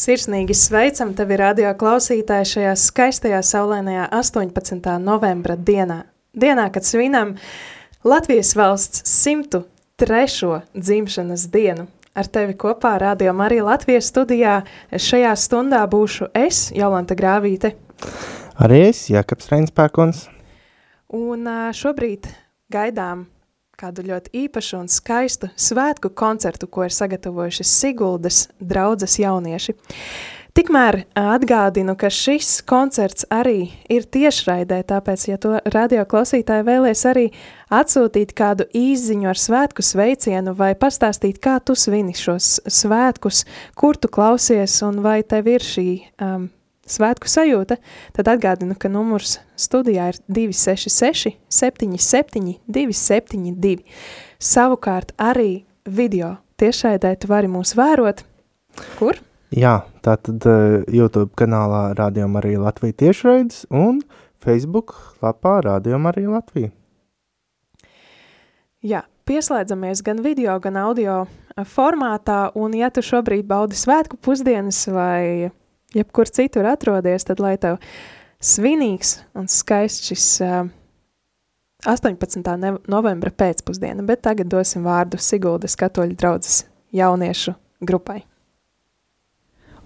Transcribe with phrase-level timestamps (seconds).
[0.00, 4.86] Sirsnīgi sveicam tevi radio klausītāji šajā skaistajā saulainajā 18.
[4.96, 5.98] novembra dienā.
[6.32, 7.34] Dienā, kad svinam
[8.08, 10.62] Latvijas valsts 103.
[10.72, 11.84] dzimšanas dienu.
[12.16, 14.54] Ar tevi kopā radio Marija Latvijas studijā
[14.88, 17.74] šajā stundā būšu es, Jolanta Grāvīte.
[18.56, 20.22] Arī es, Jakabs Reinspēkons.
[21.12, 21.44] Un
[21.76, 22.32] šobrīd
[22.72, 23.26] gaidām
[23.80, 29.76] kādu ļoti īpašu un skaistu svētku koncertu, ko ir sagatavojuši Siguldas draudzes jaunieši.
[30.50, 37.28] Tikmēr atgādinu, ka šis koncerts arī ir tiešraidē, tāpēc, ja to radio klausītāji vēlēs arī
[37.70, 43.44] atsūtīt kādu īziņu ar svētku sveicienu vai pastāstīt, kā tu svini šos svētkus,
[43.78, 45.88] kur tu klausies un vai tev ir šī
[46.18, 46.50] um,
[46.90, 47.78] svētku sajūta,
[48.16, 53.84] tad atgādinu, ka numurs studijā ir 266 77 272.
[54.40, 58.24] Savukārt arī video tiešraidē tu vari mūs vērot.
[58.98, 59.18] Kur?
[59.50, 64.02] Jā, tātad uh, YouTube kanālā Radio Marija Latvija tiešraides un
[64.40, 64.94] Facebook
[65.24, 66.70] lapā Radio Marija Latvija.
[68.80, 71.24] Jā, pieslēdzamies gan video, gan audio
[71.68, 75.50] formātā, un ja tu šobrīd baudi svētku pusdienas vai
[75.94, 77.78] jebkur citur atrodies, tad lai tev
[78.40, 80.68] svinīgs un skaists šis uh,
[81.88, 82.42] 18.
[82.88, 88.20] novembra pēcpusdiena, bet tagad dosim vārdu Siguldas katoļu draudzes jauniešu grupai.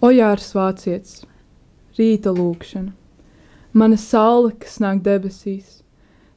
[0.04, 1.22] Ojārs vācietis,
[1.96, 2.90] rīta lūkšana,
[3.72, 5.80] mana saule, kas nāk debesīs,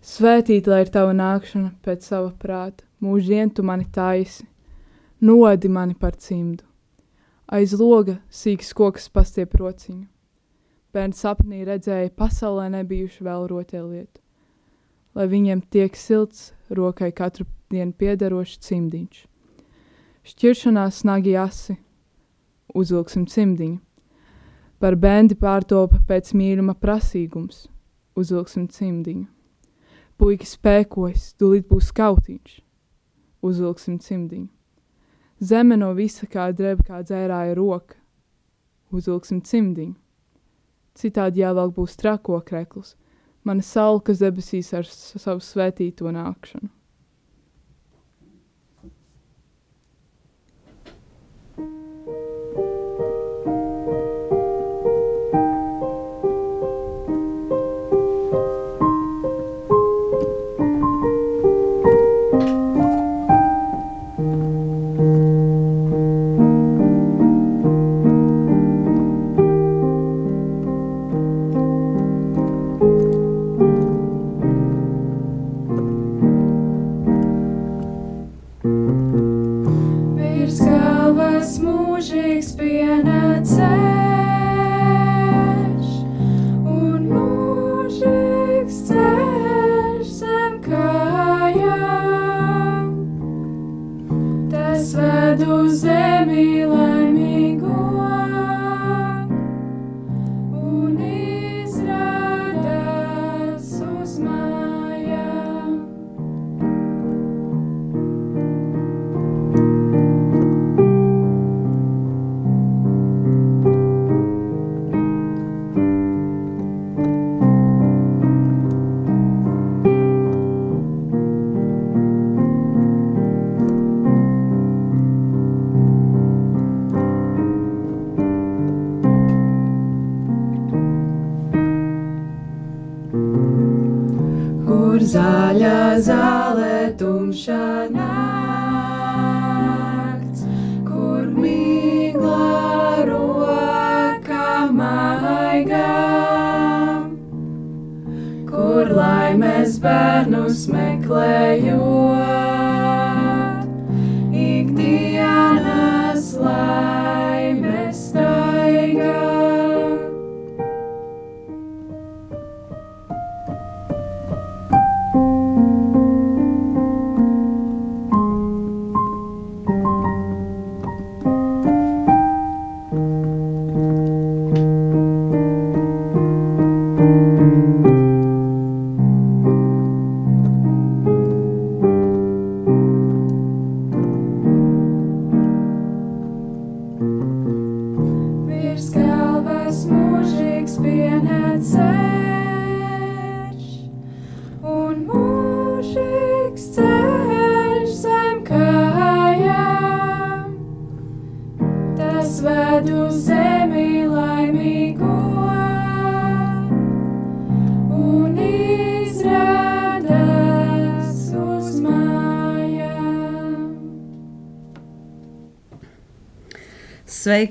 [0.05, 4.45] svētīta, lai ir tava nākšana pēc sava prāta, mūždien tu mani taisi,
[5.25, 6.66] nodi mani par cimdu
[7.47, 10.03] Aiz loga sīks koks pastiep rociņu.
[10.91, 14.19] Bērns sapnī redzēja pasaulē nebijuši vēl rotaļlietu,
[15.15, 19.21] lai viņiem tiek silts rokai katru dienu piederošs cimdiņš.
[20.27, 21.77] Šķiršanās snagi asi,
[22.75, 23.79] uzvilksim cimdiņu.
[24.83, 27.63] Par bendi pārtopa pēc mīļuma prasīgums,
[28.19, 29.23] uzvilksim cimdiņu.
[30.19, 32.59] Puikas spēkojas, tūlīt būs kautiņš,
[33.39, 34.56] uzvilksim cimdiņu.
[35.39, 37.99] Zeme no visa kā drēb, kā dzērāja roka.
[38.89, 39.93] Uzvilksim cimdiņu.
[40.97, 42.95] Citādi jāvelk būs trako krekls,
[43.45, 46.71] mana saule, kas debesīs ar savu svētīto nākšanu.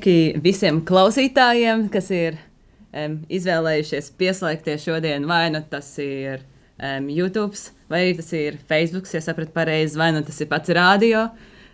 [0.06, 2.37] Sveiki visiem klausītājiem, kas ir
[2.94, 5.25] um, izvēlējušies pieslēgties šodien.
[5.26, 6.44] Vai nu tas ir
[6.79, 7.58] um, YouTube,
[7.91, 11.25] vai tas ir Facebook, ja sapratu pareizi, vai nu tas ir pats radio.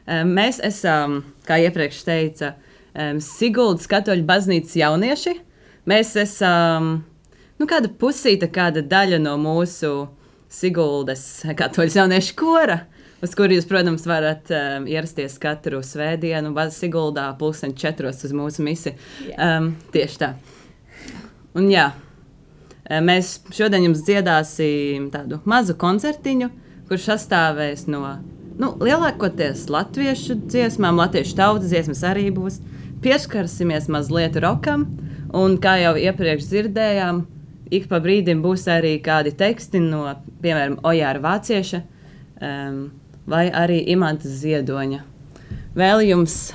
[0.07, 2.55] Um, mēs esam, kā iepriekš teica,
[2.97, 5.37] um, Siguldas katoļu baznīcas jaunieši.
[5.93, 7.03] Mēs esam
[7.61, 10.09] nu, kāda pusīta, kāda daļa no mūsu
[10.49, 12.81] Siguldas katoļu jauniešu kora
[13.23, 18.65] uz kuru jūs, protams, varat um, ierasties katru svētdienu, Bazas Siguldā, pulksten četros uz mūsu
[18.67, 18.97] misiju.
[19.37, 20.33] Um, tieši tā.
[21.59, 26.51] Un jā, um, mēs šodien jums dziedāsim tādu mazu koncertiņu,
[26.91, 28.03] kurš sastāvēs no
[28.59, 32.59] nu, lielākoties latviešu dziesmām, latviešu tautas dziesmas arī būs.
[33.03, 34.85] Pieskarsimies mazliet rokam,
[35.35, 37.23] un kā jau iepriekš dzirdējām,
[37.75, 40.05] ik pa brīdim būs arī kādi teksti no,
[40.43, 41.83] piemēram, Ojāra Vācieša.
[42.43, 42.83] Um,
[43.27, 45.03] vai arī Imants Ziedoņa.
[45.77, 46.53] Vēl jums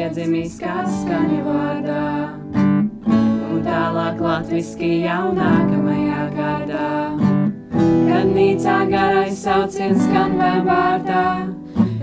[0.00, 2.04] iedzimis, kas skaņa vārdā,
[2.56, 6.88] un tālāk latviski jau nākamajā gadā.
[7.74, 11.24] Kad nīcā garais sauciens skan vēl vārdā,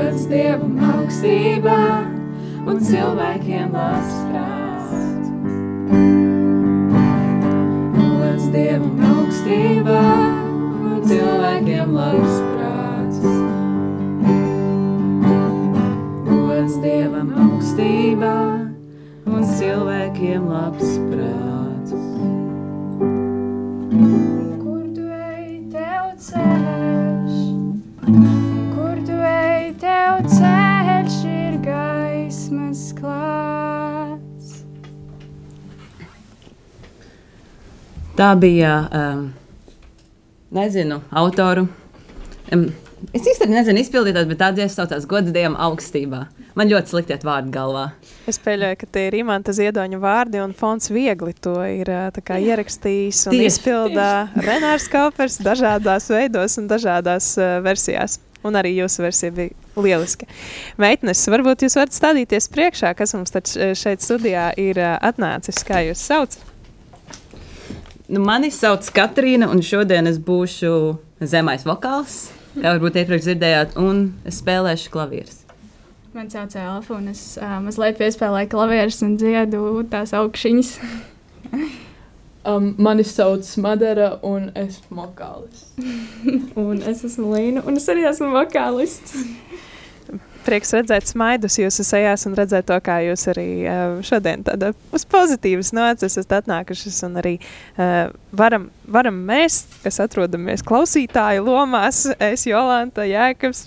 [0.00, 1.80] Gods Dievam augstībā
[2.64, 5.26] un cilvēkiem labs prāts.
[7.98, 9.98] Gods Dievam augstībā
[10.88, 13.28] un cilvēkiem labs prāts.
[16.80, 18.34] Dievam augstībā
[19.28, 20.89] un cilvēkiem labs
[38.20, 39.32] Tā bija, um,
[40.52, 41.64] nezinu, autoru.
[42.52, 42.68] Um,
[43.16, 46.18] Es īstenībā nezinu, izpildītājs, bet tā dziesma saucās Gods Dievam augstībā.
[46.58, 47.86] Man ļoti slikti iet vārdi galvā.
[48.28, 51.88] Es pieļauju, ka tie ir imanta ziedoņa vārdi, un fonds viegli to ir
[52.20, 54.44] kā, ierakstījis un tieši, izpildā tieši.
[54.50, 58.20] Renārs Kaupers dažādās veidos un dažādās uh, versijās.
[58.44, 60.28] Un arī jūsu versija bija lieliska.
[60.80, 63.32] Meitnes, varbūt jūs varat stādīties priekšā, kas mums
[63.80, 66.36] šeit studijā ir uh, atnācis, kā jūs sauc?
[68.10, 70.74] Nu, mani sauc Katrīna, un šodien es būšu
[71.22, 72.24] zemais vokāls
[72.56, 75.44] kā varbūt iepriekš dzirdējāt, un es spēlēšu klavierus.
[76.16, 80.74] Man sauc Elfa, un es uh, mazliet piespēlēju klavierus un dziedu tās augšņas.
[82.40, 85.74] Um, mani sauc Madara, un es esmu vokālists.
[86.62, 89.12] un es esmu Līna, un es arī esmu vokālists.
[90.46, 93.48] Prieks redzēt smaidus jūsu sejās un redzēt to, kā jūs arī
[94.06, 100.64] šodien tāda uz pozitīvas nocis esat atnākušas un arī uh, varam, varam mēs, kas atrodamies
[100.66, 103.62] klausītāju lomās, es Jolanta Jēkabs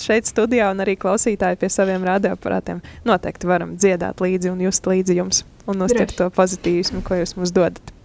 [0.00, 5.20] šeit studijā un arī klausītāji pie saviem radioaparātiem noteikti varam dziedāt līdzi un just līdzi
[5.20, 7.97] jums un uztvert to pozitīvismu, ko jūs mums dodat.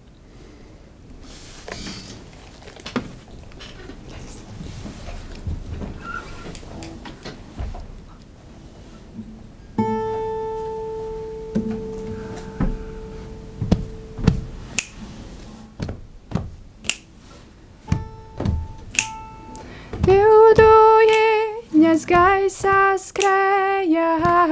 [22.99, 24.09] Skrēja,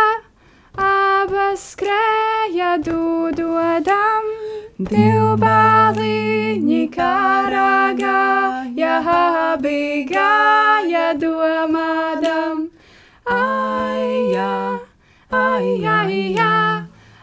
[0.87, 4.23] abas skrēja dūdodam.
[4.91, 8.21] Divbāliņi karagā,
[8.77, 12.67] jā, abi gāja domādam.
[13.25, 14.53] Ai, jā,
[15.31, 16.53] ai, ai, jā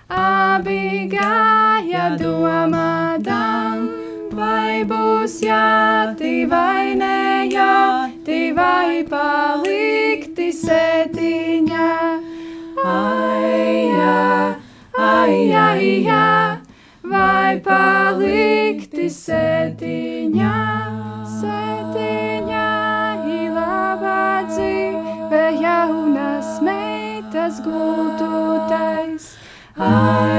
[0.08, 3.43] abi gāja domādām,
[4.88, 11.88] būs jāti vai nē, jāti vai palikti sētiņā.
[12.84, 14.24] Ai, jā,
[14.98, 16.26] ai, ai, jā,
[17.14, 20.52] vai palikti sētiņā.
[21.38, 22.68] Sētiņā
[23.38, 29.32] ilabā dzīve jaunas meitas gultūtais.
[29.74, 30.33] Ai,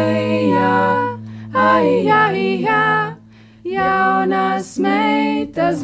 [5.65, 5.83] meitas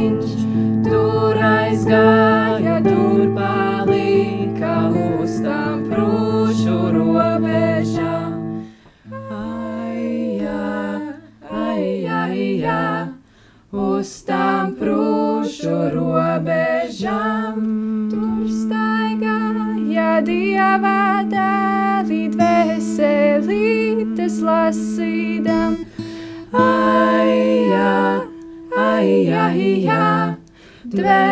[0.00, 0.49] gultūtais.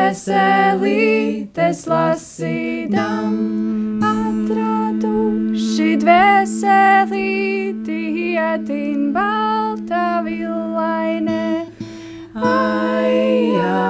[0.09, 3.35] Dvēselītes lasīdam,
[4.09, 7.99] atraduši dvēselīti
[8.31, 11.69] ietin balta villaine.
[12.33, 13.85] Ai, jā,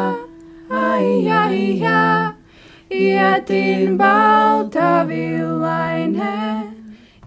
[0.74, 1.06] ai,
[1.38, 2.34] ai, jā,
[2.90, 6.34] ietin balta villaine.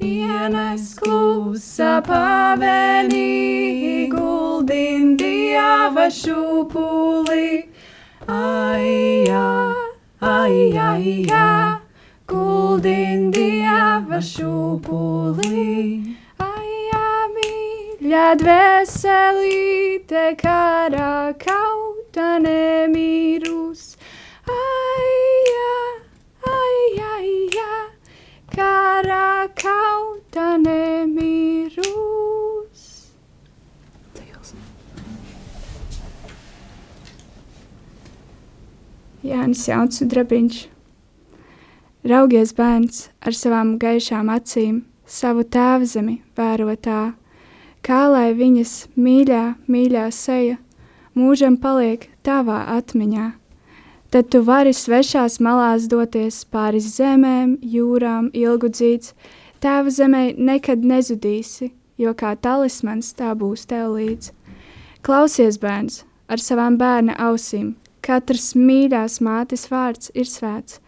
[0.04, 7.71] Ienes klusa pavenī, guldin dieva šūpulī.
[8.32, 9.76] Ai, jā,
[10.24, 11.80] ai, ai, jā,
[12.32, 15.66] guldin dieva šūpulī.
[16.46, 23.84] Ai, jā, mīļa dvēselīte, karā kauta nemīrus.
[24.56, 25.12] Ai,
[25.52, 25.76] jā,
[26.56, 26.80] ai,
[27.12, 27.76] ai, jā,
[28.56, 32.21] karā kauta nemīrus.
[39.22, 40.62] Jānis Jauns Drabiņš.
[42.10, 47.12] Raugies bērns ar savām gaišām acīm, savu tēvzemi vērotā,
[47.86, 50.58] kā lai viņas mīļā, mīļā seja
[51.14, 53.28] mūžam paliek tavā atmiņā.
[54.12, 59.14] Tad tu vari svešās malās doties pāri zemēm, jūrām, ilgu dzīts,
[59.62, 61.70] tēva zemē nekad nezudīsi,
[62.02, 64.34] jo kā talismans tā būs tev līdz.
[65.06, 67.76] Klausies, bērns, ar savām bērna ausīm,
[68.06, 70.80] katrs mīļās mātes vārds ir svēts,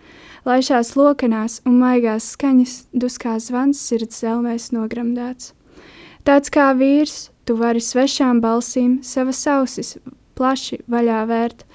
[0.45, 5.53] lai šās lokanās un maigās skaņas duskā zvans sirds zelmēs nogramdēts.
[6.23, 9.97] Tāds kā vīrs, tu vari svešām balsīm savas ausis
[10.35, 11.65] plaši vaļā vērt.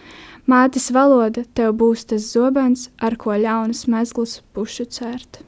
[0.49, 5.42] Mātes valoda tev būs tas zobens, ar ko ļaunas mezglus pušu cērt.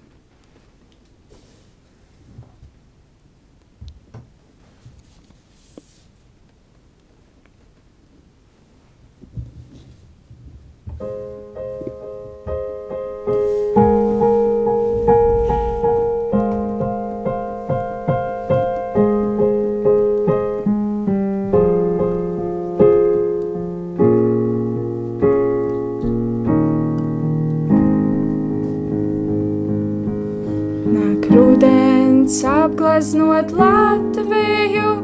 [32.71, 34.95] Apgleznot Latviju,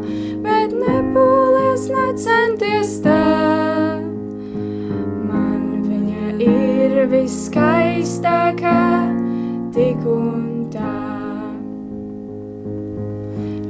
[0.44, 3.55] bet nepūlies necenties tā.
[7.10, 8.78] Viskaistākā,
[9.74, 10.94] tik un tā.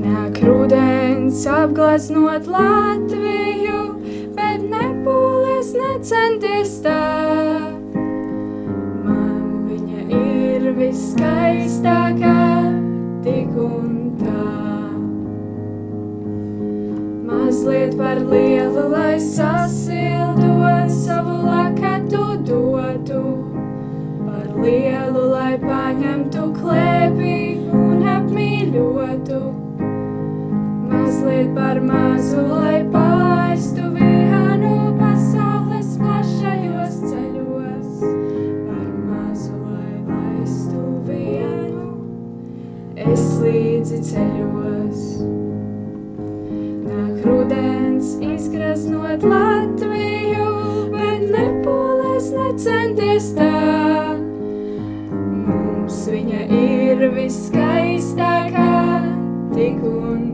[0.01, 3.83] Nāk rudens apgleznot Latviju,
[4.37, 7.03] bet nepūlies necenties tā.
[9.05, 12.41] Man viņa ir viskaistākā
[13.27, 14.49] tik un tā.
[17.29, 21.76] Mazliet par lielu, lai sasildot savu par
[24.67, 27.37] lielu, lai paņemtu klēpī
[27.71, 29.41] un apmīļotu.
[30.91, 38.03] Mazliet par mazu, lai palaistu vienu pasaules plašajos ceļos,
[38.67, 41.87] par mazu, lai laistu vienu
[43.07, 45.05] es līdzi ceļos.
[46.89, 50.51] Nāk rudens izgraznot Latviju,
[50.97, 54.06] bet nepūlēs necenties tā.
[57.27, 58.67] Ir viskaistākā,
[59.55, 60.26] tik un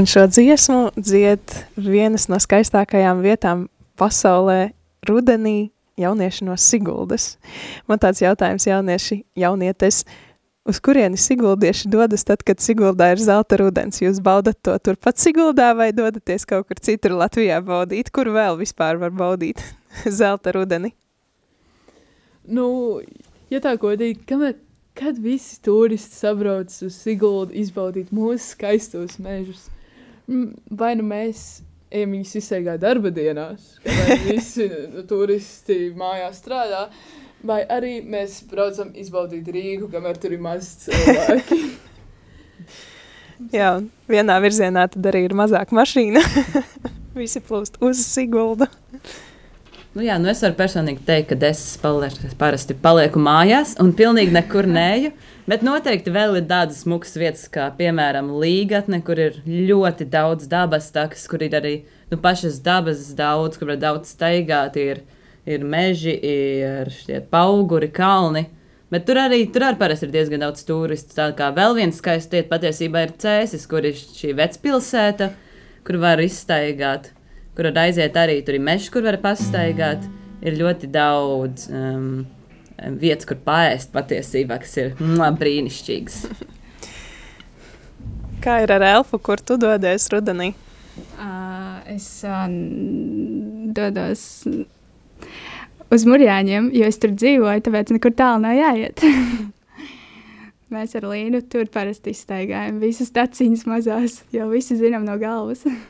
[0.00, 3.66] Un šo dziesmu dzied vienas no skaistākajām vietām
[4.00, 4.70] pasaulē
[5.04, 7.34] rudenī jaunieši no Siguldas.
[7.84, 9.98] Man tāds jautājums jaunieši, jaunietes,
[10.64, 14.00] uz kurieni Siguldieši dodas tad, kad Siguldā ir zelta rudens?
[14.00, 18.08] Jūs baudat to turpat Siguldā vai dodaties kaut kur citur Latvijā baudīt?
[18.08, 19.60] Kur vēl vispār var baudīt
[20.22, 20.94] zelta rudeni?
[22.48, 23.02] Nu,
[23.52, 24.56] ja tā godīgi, kamēr,
[24.96, 29.68] kad visi turisti sabrauc uz Siguldu izbaudīt mūsu skaistos mežus,
[30.70, 34.68] vai nu mēs ejam viņus izsaigā darba dienās, vai visi
[35.10, 36.86] turisti mājās strādā,
[37.46, 41.62] vai arī mēs braucam izbaudīt Rīgu, kamēr tur ir maz cilvēki.
[43.56, 43.78] Jā,
[44.10, 46.20] vienā virzienā tad arī ir mazāk mašīna.
[47.16, 48.68] Visi plūst uz Siguldu.
[49.90, 54.36] Nu, jā, nu es varu personīgi teikt, ka es paliek, parasti palieku mājās un pilnīgi
[54.36, 55.10] nekur neju.
[55.50, 60.90] Bet noteikti vēl ir tādas smukas vietas, kā piemēram Līgatne, kur ir ļoti daudz dabas
[60.94, 61.74] takas, kur ir arī
[62.12, 64.78] nu, pašas dabas daudz, kur var daudz staigāt.
[64.78, 65.02] Ir,
[65.50, 66.92] ir meži, ir
[67.34, 68.46] auguri, kalni.
[68.90, 71.16] Bet tur arī, tur arī parasti ir diezgan daudz turistu.
[71.18, 75.32] Tā kā vēl viens skaists vieta patiesībā ir Cēsis, kur ir šī vecpilsēta,
[75.86, 77.10] kur var izstaigāt
[77.60, 78.40] kur var aiziet arī.
[78.44, 80.06] Tur ir mežs, kur var pastaigāt.
[80.40, 82.22] Ir ļoti daudz um,
[83.00, 86.18] vietas, kur pāriest patiesībā, kas ir mm, brīnišķīgas.
[88.44, 90.54] Kā ir ar elfu, kur tu dodies rudenī?
[91.20, 92.46] Uh, es uh,
[93.76, 94.22] dodos
[95.90, 99.04] uz Mūrjāņiem, jo es tur dzīvoju, tāpēc nekur tālu nav jāiet.
[100.70, 105.66] Mēs ar Līnu tur parasti izstaigājam visas taciņas mazās, jo visi zinām no galvas.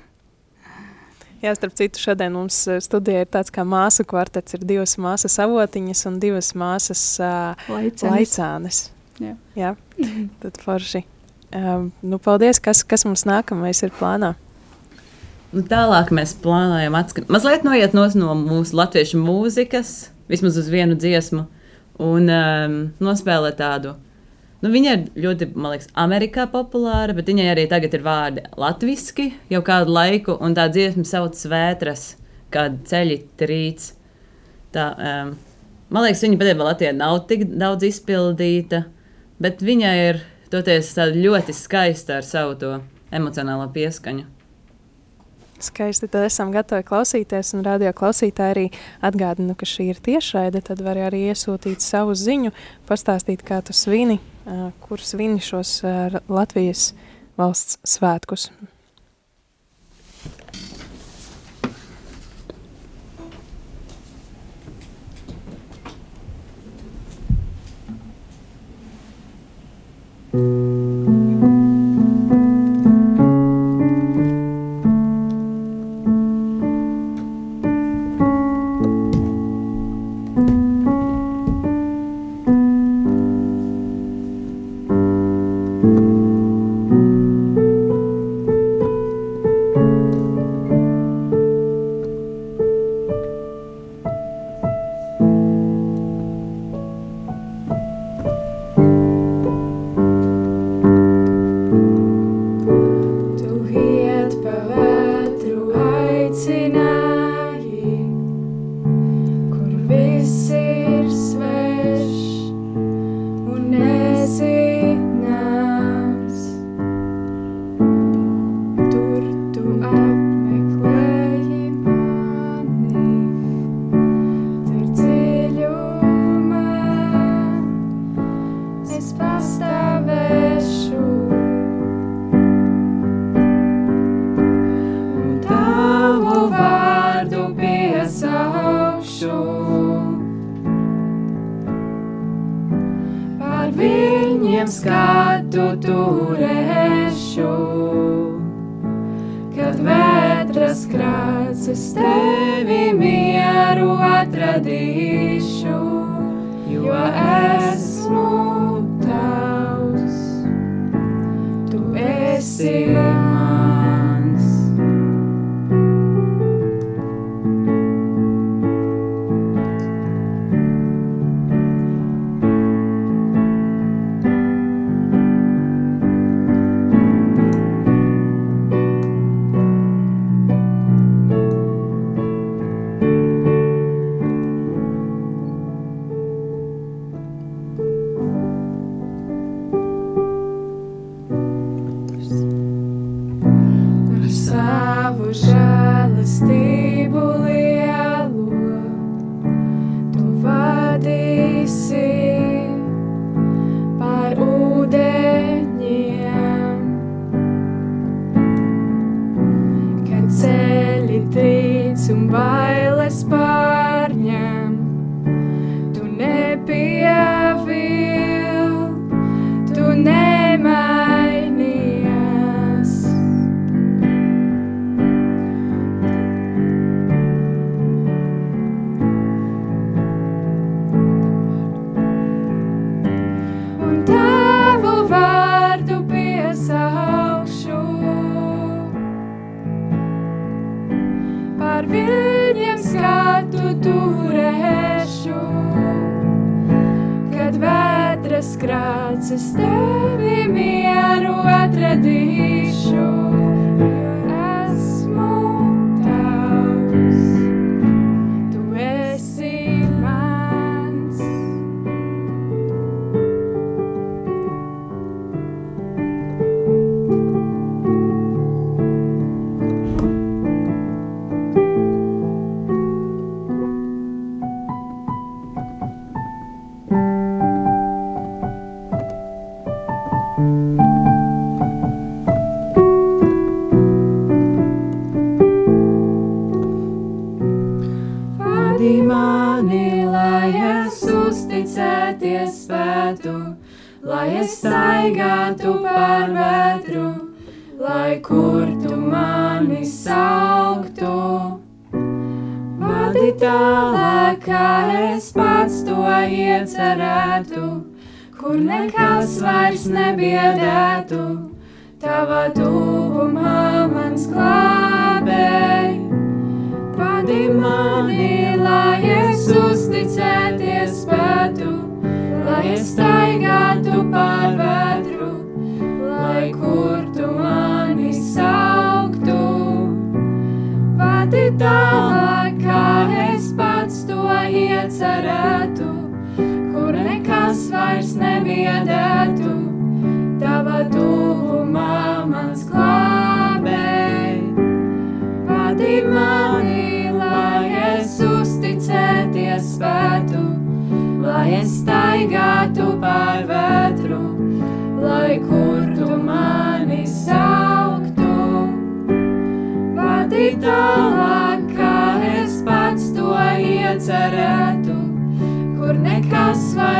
[1.40, 4.58] Jā, starp citu, šodien mums eh, studijā ir tāds kā māsu kvartets.
[4.58, 8.04] Ir divas māsas avotiņas un divas māsas uh, laicānes.
[8.04, 8.80] laicānes.
[9.20, 9.32] Jā.
[9.56, 9.70] Jā,
[10.42, 11.04] tad forši.
[11.56, 14.34] Um, nu, paldies, kas, kas mums nākamais ir plānā?
[15.50, 18.04] Nu, tālāk mēs plānojam atskatīt, mazliet noiet no
[18.38, 19.94] mūsu latviešu mūzikas,
[20.30, 21.46] vismaz uz vienu dziesmu,
[21.98, 23.96] un um, nospēlēt tādu
[24.60, 29.30] Nu, viņa ir ļoti, man liekas, Amerikā populāra, bet viņai arī tagad ir vārdi latviešu
[29.48, 32.18] jau kādu laiku, un tā dziesma sauc Svētras,
[32.52, 33.86] kāda ceļi trīc.
[34.74, 35.30] Tā, um,
[35.88, 38.84] man liekas, viņa patiesībā Latvijā nav tik daudz izpildīta,
[39.40, 40.20] bet viņa ir
[40.52, 42.76] toties ļoti skaista ar savu
[43.10, 44.26] emocionālo pieskaņu.
[45.60, 48.66] Skaisti, tad esam gatavi klausīties, un radio klausītāji arī
[49.04, 50.62] atgādinu, ka šī ir tiešraide.
[50.64, 52.54] Tad var arī iesūtīt savu ziņu,
[52.88, 54.16] pastāstīt, kā tu svini,
[54.82, 55.80] kur svin šos
[56.28, 56.92] Latvijas
[57.38, 58.50] valsts svētkus.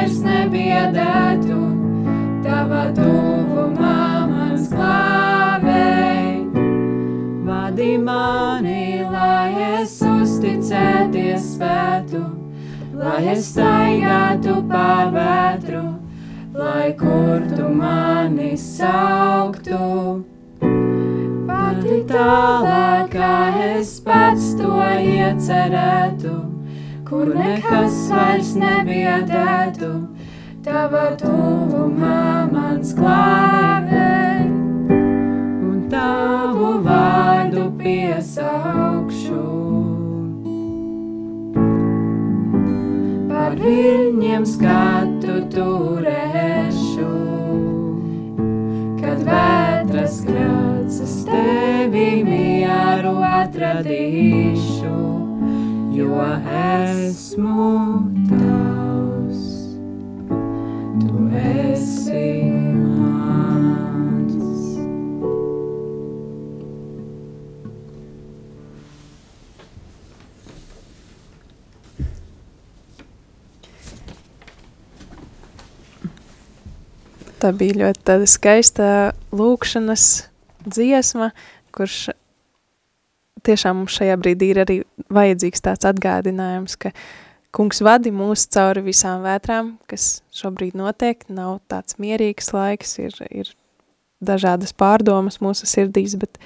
[0.01, 1.57] Vairs nebiedētu,
[2.41, 3.97] tava tuvumā
[4.31, 6.63] mans glābēji.
[7.45, 12.23] Vadi mani, lai es uzticēties spētu,
[12.97, 15.83] lai es staigātu pār vētru,
[16.57, 19.83] lai kur tu mani sauktu.
[21.51, 23.37] Vadi tālāk, kā
[23.75, 26.50] es pats to iecerētu,
[27.11, 29.89] kur nekas vairs nebiedētu,
[30.63, 34.47] tava tuvumā mans glābēji
[35.67, 39.43] un tavu vārdu piesaukšu.
[43.33, 47.11] Par viņiem skatu turēšu,
[49.03, 55.10] kad vētras krācas tevi mieru atradīšu,
[56.01, 56.21] jo
[56.57, 57.73] esmu
[58.29, 59.43] tavs.
[61.01, 62.29] Tu esi
[62.97, 64.37] mans.
[77.41, 78.89] Tā bija ļoti skaista
[79.37, 80.07] lūkšanas
[80.65, 81.33] dziesma,
[81.77, 82.09] kurš
[83.47, 84.77] tiešām mums šajā brīdī ir arī
[85.13, 86.93] vajadzīgs tāds atgādinājums, ka
[87.57, 93.53] kungs vadi mūs cauri visām vētrām, kas šobrīd notiek, nav tāds mierīgs laiks, ir, ir
[94.21, 96.39] dažādas pārdomas mūsu sirdīs, bet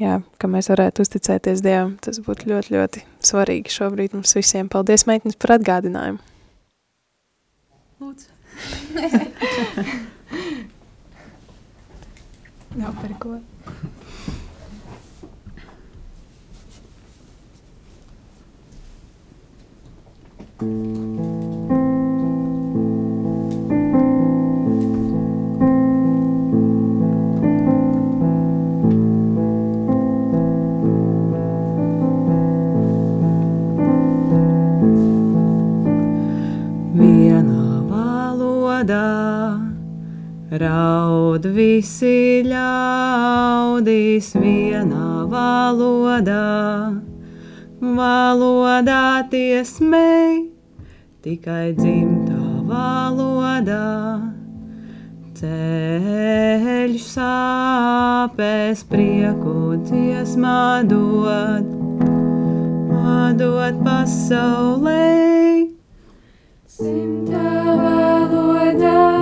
[0.00, 2.98] jā, ka mēs varētu uzticēties Dievam, tas būtu ļoti, ļoti
[3.30, 4.68] svarīgi šobrīd mums visiem.
[4.72, 6.20] Paldies, meitnes, par atgādinājumu.
[7.98, 8.26] Lūdzu.
[12.78, 13.38] Nav par ko.
[13.38, 13.46] Vienā
[13.78, 13.98] valodā
[40.58, 47.07] raud visi ļaudīs, vienā valodā,
[47.80, 50.50] valodā tiesmei,
[51.22, 53.86] tikai dzimtā valodā.
[55.38, 61.68] Ceļš sāpēs prieku dziesmā dod,
[63.38, 65.06] dod pasaulē.
[66.66, 69.17] Simtā valodā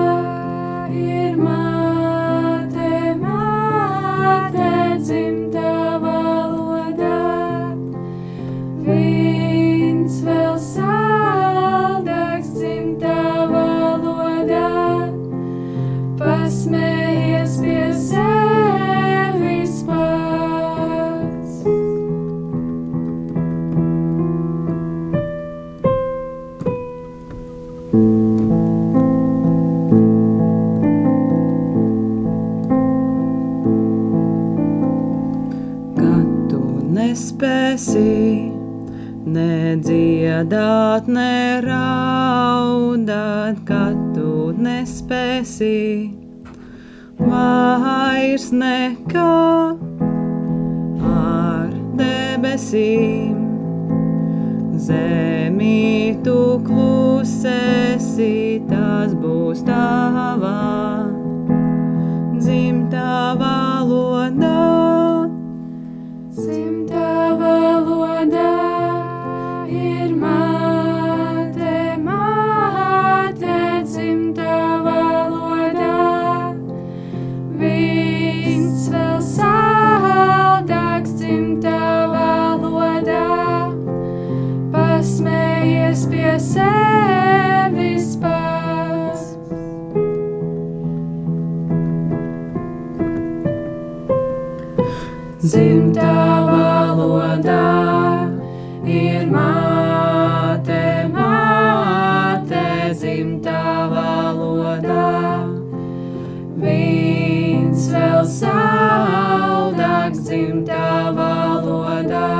[108.26, 112.30] Saldāks dzimtā valodā.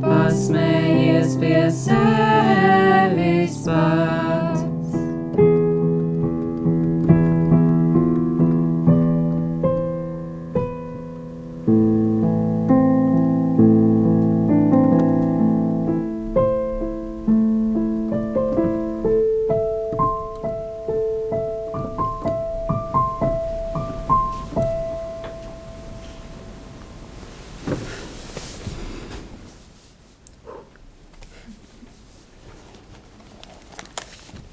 [0.00, 4.17] Pasmējies pie sevis pats.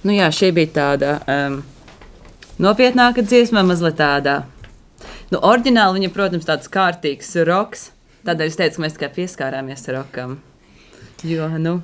[0.06, 1.56] Nu, jā, šī bija tāda um,
[2.62, 4.44] nopietnāka dziesma, mazliet tāda.
[5.32, 7.88] Nu, oriģināli viņa, protams, tāds kārtīgs roks.
[8.26, 10.38] Tādēļ es teicu, ka mēs tikai pieskārāmies rokam.
[11.26, 11.80] Jo, nu,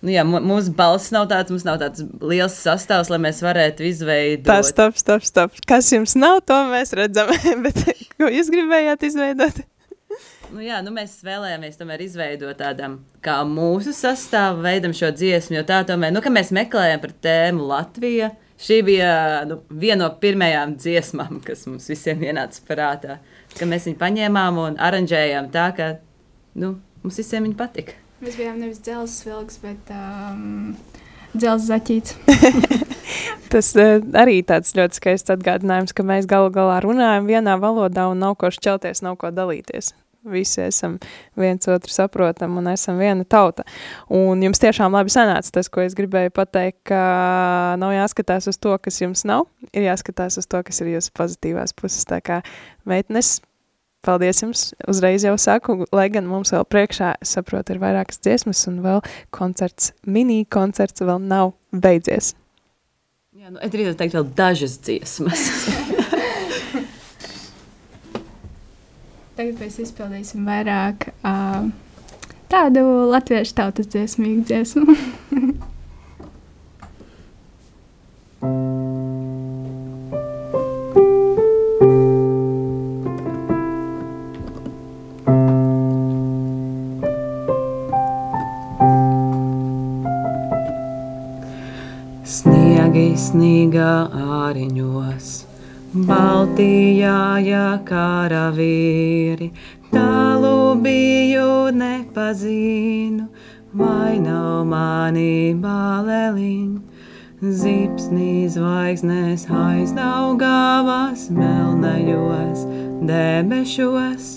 [0.00, 4.48] nu jā, mūsu balss nav tāds, mums nav tāds liels sastāvs, lai mēs varētu izveidot.
[4.48, 5.60] Tā, stop, stop, stop.
[5.68, 7.32] Kas jums nav, to mēs redzam.
[7.66, 7.84] Bet
[8.16, 9.66] ko jūs gribējāt izveidot?
[10.54, 15.62] Nu, jā, nu mēs vēlējāmies tomēr izveidot tādam kā mūsu sastāvu veidam šo dziesmu, jo
[15.66, 18.30] tā tomēr, nu, ka mēs meklējam par tēmu Latvija.
[18.62, 19.10] Šī bija
[19.48, 23.18] nu, viena no pirmajām dziesmām, kas mums visiem ienāca prātā.
[23.56, 25.90] Ka mēs viņu paņēmām un aranžējām tā, ka
[26.56, 27.98] nu, mums visiem viņa patika.
[28.22, 30.72] Mēs bijām nevis dzelzs vilks, bet um,
[31.36, 32.16] dzelzs zaķīts.
[33.52, 38.24] Tas uh, arī tāds ļoti skaists atgādinājums, ka mēs galu galā runājam vienā valodā un
[38.24, 39.92] nav ko šķelties, nav ko dalīties.
[40.26, 40.96] Visi esam
[41.38, 43.62] viens otru saprotam un esam viena tauta.
[44.10, 47.00] Un jums tiešām labi sanāca tas, ko es gribēju pateikt, ka
[47.80, 51.76] nav jāskatās uz to, kas jums nav, ir jāskatās uz to, kas ir jūsu pozitīvās
[51.78, 52.06] puses.
[52.10, 52.40] Tā kā
[52.88, 53.36] meitnes,
[54.06, 58.64] paldies jums, uzreiz jau saku, lai gan mums vēl priekšā, es saprotu, ir vairākas dziesmas
[58.70, 59.02] un vēl
[59.34, 62.34] koncerts, mini koncerts vēl nav beidzies.
[63.36, 65.46] Jā, nu, es drīzāk teiktu, vēl dažas dziesmas.
[69.36, 71.66] Tagad mēs izpildīsim vairāk uh,
[72.48, 74.94] tādu latviešu tautas dziesmīgu dziesmu.
[92.24, 93.92] Sniegi snīgā
[94.40, 95.28] āriņos,
[95.96, 99.46] Baltijā jākaravīri,
[99.88, 103.24] tālu biju nepazinu,
[103.72, 106.84] vai nav mani baleliņi.
[107.40, 112.68] Zipsnī zvaigznes aiznaugāvās melnajos
[113.08, 114.28] debešos,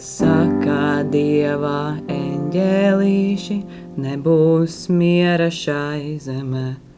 [0.00, 3.60] saka dievā eņģēlīši,
[4.00, 6.93] nebūs miera šai zemē.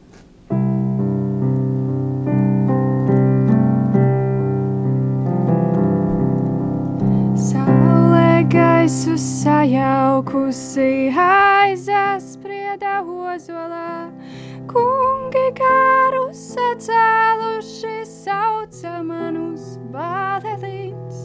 [9.16, 14.10] Sajaukusi aizās sprieda ozolā.
[14.68, 21.24] Kungi garus sacēluši sauca manus bāleliņus.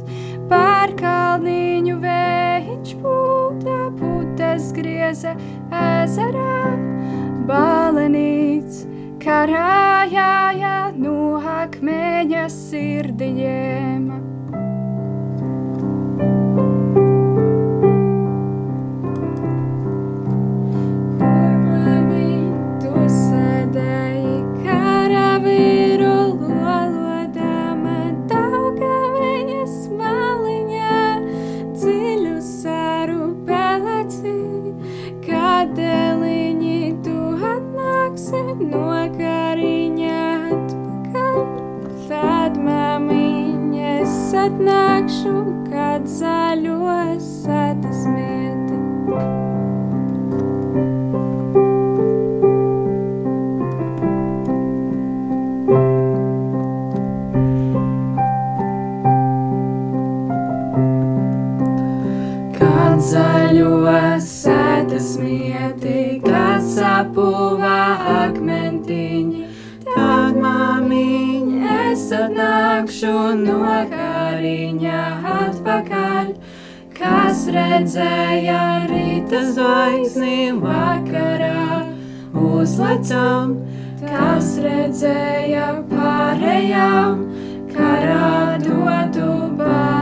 [0.51, 5.35] Pār kalniņu viņš pūta putas grieza
[5.83, 6.63] ezerā.
[7.51, 8.85] Bālenīts
[9.23, 14.30] karājāja no akmeņa sirdiņiem.
[44.41, 45.33] Atnākšu,
[45.69, 48.79] kad zaļos sētas mieti.
[62.57, 67.79] Kad zaļos sētas mieti, kad sapūvā
[68.25, 69.47] akmentiņi,
[69.91, 73.61] tad māmiņa es atnākšu no
[74.41, 76.29] kariņa atpakaļ.
[76.97, 81.85] Kas redzēja rīta zvaigzni vakarā,
[82.33, 83.55] uzlecam,
[84.01, 87.25] kas redzēja pārējām,
[87.73, 90.00] karā dotu balelī.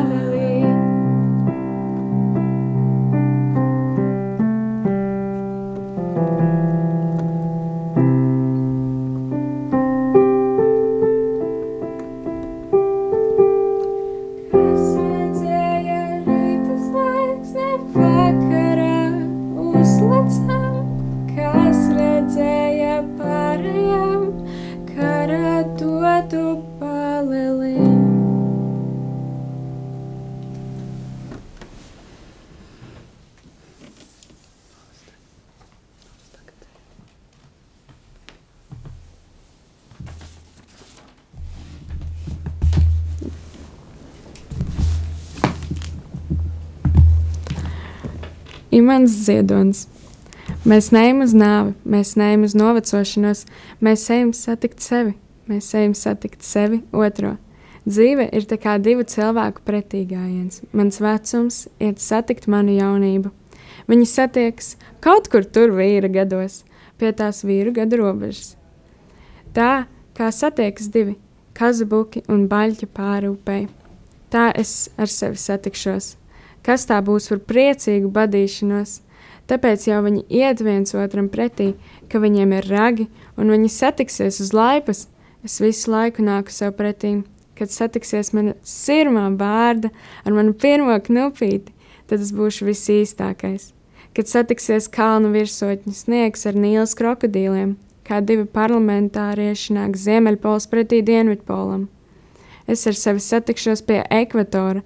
[48.80, 49.86] Imants Ziedonis.
[50.66, 53.44] Mēs neejam uz nāvi, mēs neejam uz novecošanos,
[53.86, 55.14] mēs ejam satikt sevi,
[55.50, 57.36] mēs ejam satikt sevi otro.
[57.90, 60.64] Dzīve ir tā kā divu cilvēku pretīgājiens.
[60.76, 63.32] Mans vecums ir satikt manu jaunību.
[63.90, 66.64] Viņi satiekas kaut kur tur vīra gados,
[67.02, 68.54] pie tās vīru gadu robežas.
[69.56, 71.16] Tā kā satiekas divi
[71.58, 73.68] kazabuki un baļķi pāri upei.
[74.30, 76.19] Tā es ar sevi satikšos.
[76.66, 79.00] Kas tā būs par priecīgu badīšanos?
[79.50, 81.74] Tāpēc jau viņi iet viens otram pretī,
[82.10, 83.08] ka viņiem ir ragi,
[83.38, 85.08] un viņi satiksies uz laipas.
[85.44, 87.22] Es visu laiku nāku sev pretī,
[87.58, 89.90] kad satiksies mana sirmā vārda
[90.26, 91.74] ar manu pirmo knupīti,
[92.12, 93.72] tad es būšu visīstākais.
[94.14, 101.88] Kad satiksies kalnu virsotņu sniegs ar nīlas krokodīliem, kā divi parlamentārieši nāk Ziemeļpols pretī Dienvidpolam.
[102.70, 104.84] Es ar sevi satikšos pie ekvatora,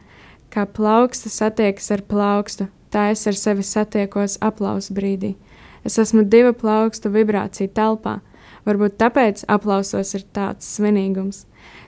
[0.53, 5.33] kā plauksta satiekas ar plaukstu, tā es ar sevi satiekos aplausa brīdī.
[5.83, 8.19] Es esmu divu plaukstu vibrāciju telpā,
[8.67, 11.43] varbūt tāpēc aplausos ir tāds svinīgums,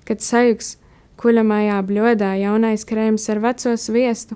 [0.08, 0.76] kad sajūgs
[1.22, 4.36] kuļamajā bļodā jaunais krējums ar veco sviestu.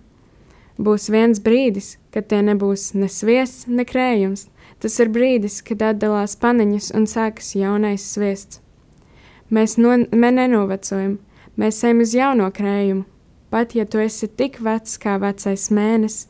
[0.80, 4.48] Būs viens brīdis, kad tie nebūs ne sviests, ne krējums.
[4.80, 8.62] Tas ir brīdis, kad atdalās paniņas un sākas jaunais sviests.
[9.52, 11.18] Mēs no, me nenovecojam,
[11.60, 13.04] mēs ejam uz jauno krējumu.
[13.50, 16.28] Pat ja tu esi tik vecs kā vecais mēnesis,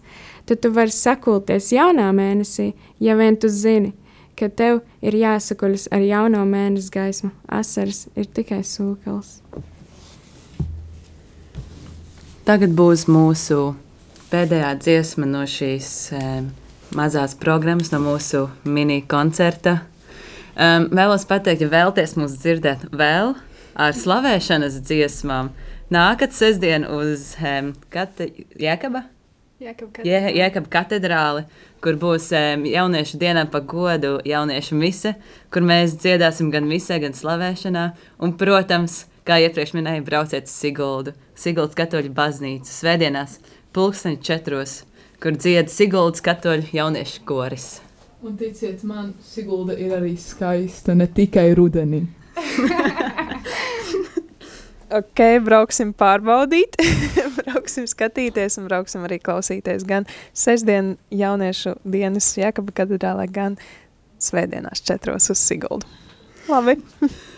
[0.48, 2.72] tad tu vari sakulties jaunā mēnesī,
[3.04, 3.92] ja vien tu zini,
[4.40, 7.34] ka tev ir jāsakuļas ar jauno mēnesi gaismu.
[7.52, 9.42] Asaras ir tikai sūkals.
[12.48, 13.76] Tagad būs mūsu
[14.32, 16.50] pēdējā dziesma no šīs um,
[16.96, 19.82] mazās programmas, no mūsu mini koncerta.
[20.56, 23.36] Um, vēlos pateikt, ja vēlaties mūs dzirdēt vēl
[23.80, 25.54] ar slavēšanas dziesmām,
[25.94, 28.28] nākat sestdien uz um, kate,
[28.60, 29.06] Jēkaba?
[29.60, 31.42] Jē- Jēkaba katedrāli,
[31.84, 35.16] kur būs um, jauniešu dienā pa godu jauniešu mise,
[35.52, 37.86] kur mēs dziedāsim gan misē, gan slavēšanā.
[38.24, 43.40] Un, protams, kā iepriekš minēju, brauciet uz Siguldu, Siguldas katoļu baznīcu svētdienās,
[43.76, 44.78] pulksteņi četros,
[45.20, 47.68] kur dzied Siguldas katoļu jauniešu koris.
[48.24, 52.06] Un ticiet man, Sigulda ir arī skaista, ne tikai rudenī.
[54.90, 56.74] Ok, brauksim pārbaudīt,
[57.44, 63.60] brauksim skatīties un brauksim arī klausīties gan sestdien jauniešu dienas Jēkaba katedrālē, gan
[64.18, 65.86] svētdienās četros uz Siguldu.
[66.50, 66.80] Labi.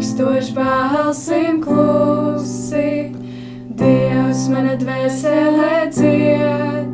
[0.00, 3.12] tūkstoš balsim klusi.
[3.76, 6.86] Dievs mana dvēsele dzied,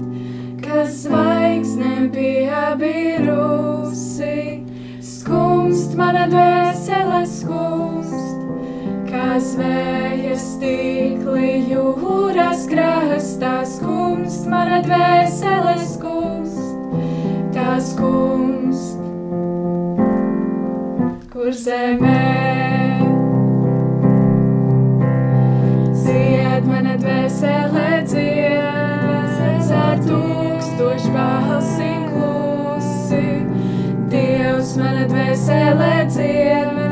[0.59, 4.65] kas zvaigzne bija birusi.
[4.99, 8.43] Skumst mana dvēsele skumst,
[9.07, 13.61] kas vējas tīkli jūras krastā.
[13.71, 16.75] Skumst mana dvēsele skumst,
[17.55, 18.99] tā skumst
[21.31, 22.86] kur zemē.
[27.37, 33.45] Mana dvēsele dzied, ar tūkstošu balsim klusi.
[34.09, 36.86] Dievs mana dvēsele dzied,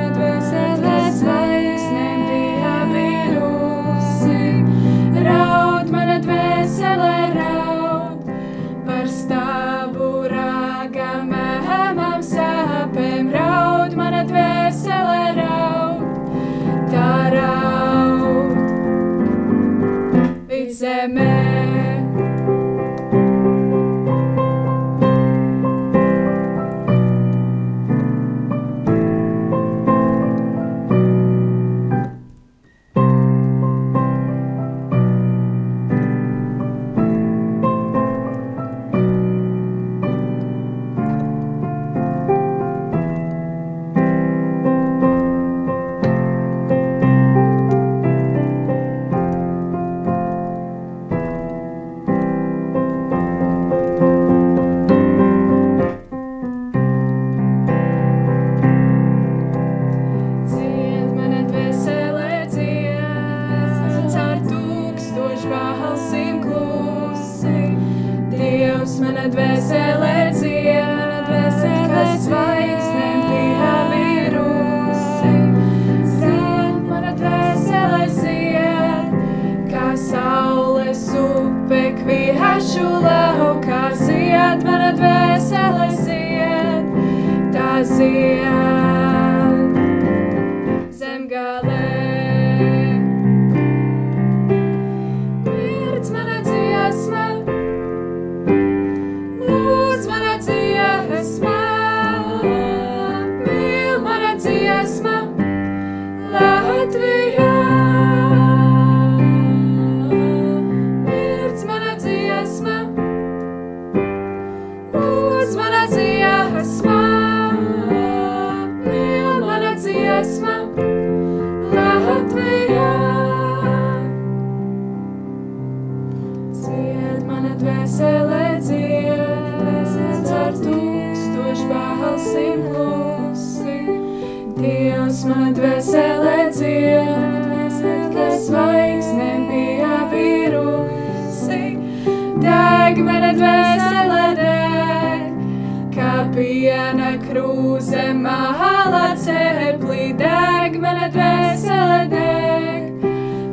[146.54, 150.14] kā piena krūze māla ceplī.
[150.16, 153.04] Deg mana dvēsele deg,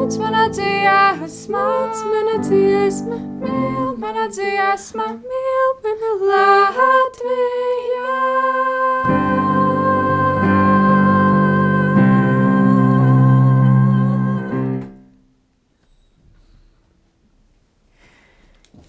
[0.05, 8.11] Lūdz mana dziesma, lūdz mana dziesma, mīl mana dziesma, mīl mana Latvijā.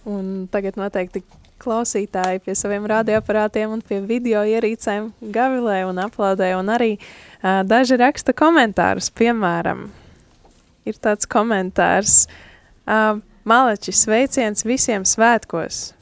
[0.05, 1.25] Un tagad noteikti
[1.57, 6.59] klausītāji pie saviem radioaparātiem un pie video ierīcēm gavilē un aplaudē.
[6.61, 9.09] Un arī uh, daži raksta komentārus.
[9.17, 9.89] Piemēram,
[10.87, 12.25] ir tāds komentārs,
[12.87, 15.93] uh, Maleči, sveiciens visiem svētkos.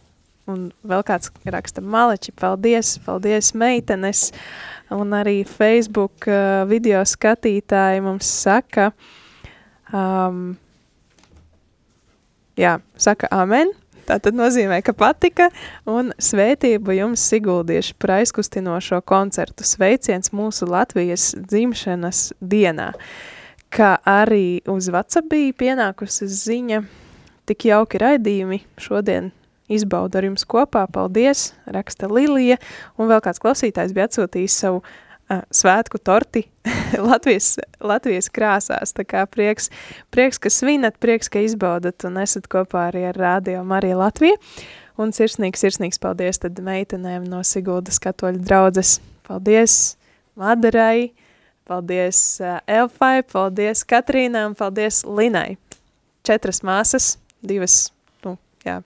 [0.49, 4.31] Un vēl kāds raksta, Maleči, paldies, paldies, meitenes.
[4.93, 8.91] Un arī Facebook uh, video skatītāji mums saka,
[9.93, 10.53] um,
[12.61, 13.73] jā, saka amen.
[14.05, 15.49] Tā tad nozīmē, ka patika
[15.89, 19.65] un svētību jums Siguldiešu par aizkustinošo koncertu.
[19.65, 22.91] Sveiciens mūsu Latvijas dzimšanas dienā.
[23.75, 26.83] Kā arī uz WhatsApp bija pienākusi ziņa,
[27.49, 28.61] tik jauki raidījumi.
[28.81, 29.33] Šodien
[29.73, 32.59] izbaudu ar jums kopā, paldies, raksta Lilija,
[32.99, 36.45] un vēl kāds klausītājs bija atsūtījis savu uh, svētku torti
[37.09, 39.71] Latvijas, Latvijas krāsās, tā kā prieks,
[40.15, 44.39] prieks, ka svinat, prieks, ka izbaudat un esat kopā arī ar Rādio Marija Latvija,
[45.01, 49.97] un sirsnīgs, sirsnīgs paldies tad meitenēm no Siguldas katoļu draudzes, paldies
[50.39, 51.15] Madarai,
[51.69, 55.57] paldies uh, Elfai, paldies Katrīnai un paldies Linai.
[56.25, 57.91] Četras māsas, divas,
[58.25, 58.79] nu, jā,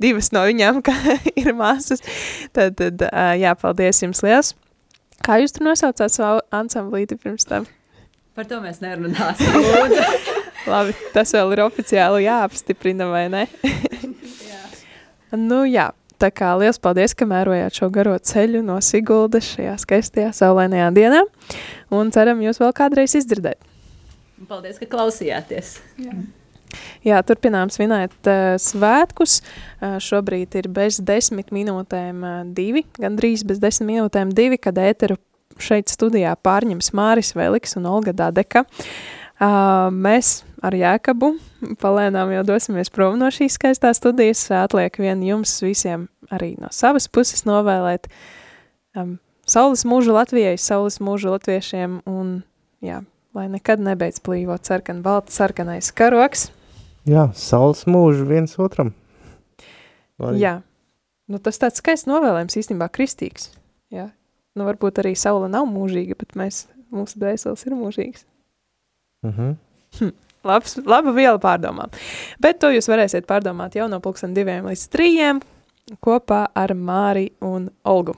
[0.00, 0.82] divas no viņām
[1.40, 2.04] ir māsas.
[2.52, 4.52] Tad, tad uh, jā, paldies jums liels.
[5.24, 7.68] Kā jūs tur nosaucāt savu ansamblīti pirms tam?
[8.34, 9.54] Par to mēs nerunāsim.
[10.72, 13.44] Labi, tas vēl ir oficiāli jāapstiprina, vai ne?
[14.50, 14.62] jā.
[15.38, 15.90] Nu jā,
[16.24, 21.20] tā kā liels paldies, ka mērojāt šo garo ceļu no Siguldas šajā skaistajā saulainajā dienā,
[21.94, 23.60] un ceram jūs vēl kādreiz izdzirdēt.
[24.48, 25.76] Paldies, ka klausījāties.
[26.00, 26.16] Jā.
[27.06, 29.38] Jā, turpinām svinēt uh, svētkus.
[29.78, 35.20] Uh, šobrīd ir bez desmit minūtēm uh, divi, gandrīz bez desmit minūtēm divi, kad ēteru
[35.62, 38.64] šeit studijā pārņems Māris Veliks un Olga Dadeka.
[38.64, 41.34] Uh, mēs ar Jēkabu
[41.82, 44.46] palēnām jau dosimies prom no šīs skaistās studijas.
[44.54, 48.08] Atliek vien jums visiem arī no savas puses novēlēt
[48.96, 52.42] um, saules mūžu Latvijai, saules mūžu latviešiem un,
[52.84, 53.02] jā,
[53.34, 56.50] lai nekad nebeidz plīvot sarkan, balta sarkanais karoks.
[57.04, 58.94] Jā, saules mūžu viens otram.
[60.20, 60.36] Vai?
[60.40, 60.60] Jā,
[61.28, 63.50] nu, tas tāds skaists novēlējums īstenībā kristīgs.
[63.92, 64.08] Jā.
[64.54, 68.22] Nu, varbūt arī saule nav mūžīga, bet mēs, mūsu dvēseles ir mūžīgas.
[69.24, 69.56] Uh -huh.
[69.98, 70.12] hm,
[70.44, 71.90] labs, laba viela pārdomām.
[72.40, 75.40] Bet to jūs varēsiet pārdomāt jau no pulksten diviem līdz trījiem
[76.00, 78.14] kopā ar Māri un Olgu.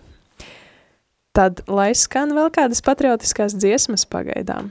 [1.33, 4.71] Tad, lai skan vēl kādas patriotiskās dziesmas pagaidām.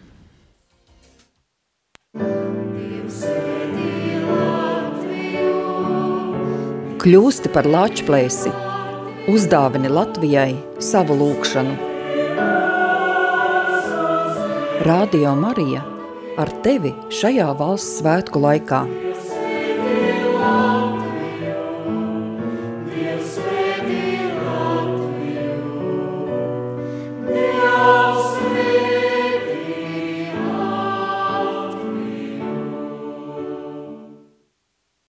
[7.06, 8.50] Kļūsti par lāčplēsi,
[9.30, 11.76] uzdāvini Latvijai savu lūkšanu.
[14.86, 15.95] Radio Marija
[16.42, 18.84] ar tevi šajā valsts svētku laikā.